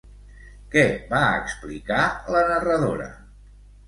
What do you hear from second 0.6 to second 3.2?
Què va explicar la narradora?